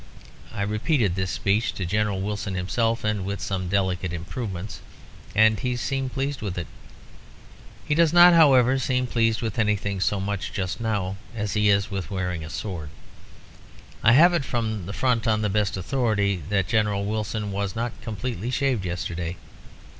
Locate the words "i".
0.51-0.63, 14.01-14.13